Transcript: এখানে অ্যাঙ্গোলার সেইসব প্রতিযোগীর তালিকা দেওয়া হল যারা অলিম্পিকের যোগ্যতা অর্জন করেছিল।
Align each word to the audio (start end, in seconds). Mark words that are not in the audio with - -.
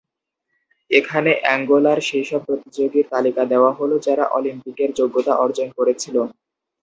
এখানে 0.91 1.31
অ্যাঙ্গোলার 1.39 1.99
সেইসব 2.01 2.41
প্রতিযোগীর 2.47 3.05
তালিকা 3.09 3.43
দেওয়া 3.45 3.71
হল 3.73 3.91
যারা 3.99 4.25
অলিম্পিকের 4.31 4.89
যোগ্যতা 4.99 5.33
অর্জন 5.43 5.67
করেছিল। 5.77 6.15